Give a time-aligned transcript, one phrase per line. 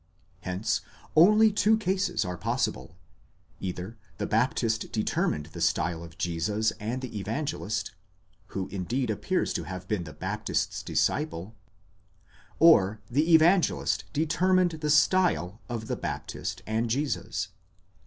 [0.39, 0.81] Hence
[1.15, 2.95] only two cases are possible:
[3.59, 7.91] either the Baptist determined the style of Jesus and the Evangelist
[8.47, 11.55] {who indeed appears to have been the Baptist's disciple);
[12.57, 17.49] or the Evangelist determined the style of the Baptist and Jesus.